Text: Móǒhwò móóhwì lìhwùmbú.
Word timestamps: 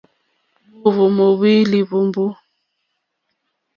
Móǒhwò 0.81 1.05
móóhwì 1.17 1.51
lìhwùmbú. 1.71 2.23